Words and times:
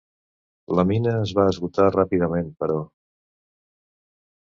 La 0.79 0.85
mina 0.91 1.13
es 1.17 1.35
va 1.41 1.45
esgotar 1.53 1.87
ràpidament, 1.99 2.51
però. 2.65 2.83